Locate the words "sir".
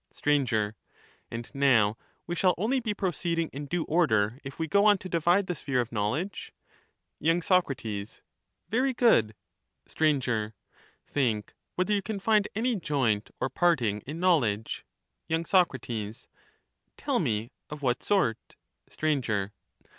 0.11-0.73, 9.85-10.53, 18.89-19.51